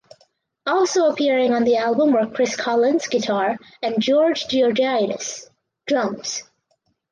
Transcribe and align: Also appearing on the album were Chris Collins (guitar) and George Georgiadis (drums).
Also 0.65 1.09
appearing 1.11 1.53
on 1.53 1.63
the 1.63 1.77
album 1.77 2.11
were 2.11 2.25
Chris 2.25 2.55
Collins 2.55 3.05
(guitar) 3.05 3.57
and 3.83 4.01
George 4.01 4.47
Georgiadis 4.47 5.47
(drums). 5.85 6.41